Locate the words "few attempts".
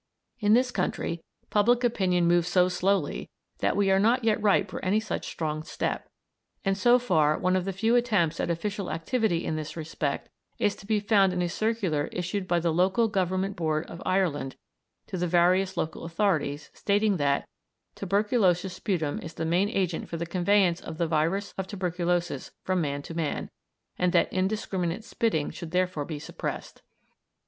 7.71-8.39